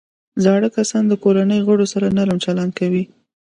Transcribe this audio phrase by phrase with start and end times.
[0.43, 3.03] زاړه کسان د کورنۍ د غړو سره نرم چلند کوي